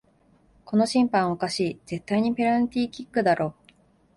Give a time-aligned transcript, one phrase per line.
[0.65, 3.53] この審判おかしい、絶対にペナルティーキックだろ